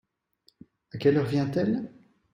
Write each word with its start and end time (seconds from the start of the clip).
À 0.93 0.97
quelle 0.97 1.17
heure 1.19 1.27
vient-elle? 1.27 1.93